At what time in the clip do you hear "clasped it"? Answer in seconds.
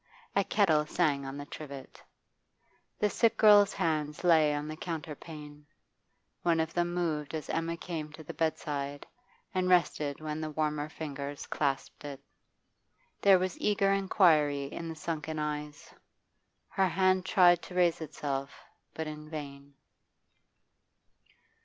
11.45-12.19